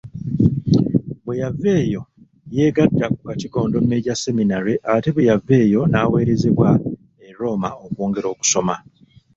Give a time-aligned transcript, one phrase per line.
[1.23, 2.01] Bweyaveeyo
[2.55, 6.69] yeegatta ku Katigondo Major Seminary ate bweyava eyo naweerezebwa
[7.27, 8.75] e Roma okwongera okusoma.